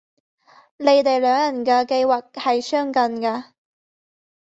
[0.77, 3.51] 你哋兩人嘅計劃係相近嘅